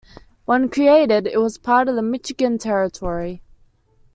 When 0.45 0.67
created, 0.69 1.27
it 1.27 1.37
was 1.37 1.59
part 1.59 1.87
of 1.87 1.93
the 1.93 2.01
Michigan 2.01 2.57
Territory. 2.57 3.43